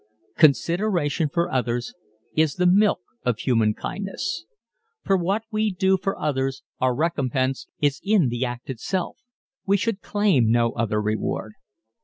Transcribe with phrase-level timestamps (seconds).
[0.35, 1.93] Consideration for others
[2.35, 4.45] is the milk of human kindness.
[5.03, 9.19] For what we do for others our recompense is in the act itself...
[9.67, 11.53] we should claim no other reward.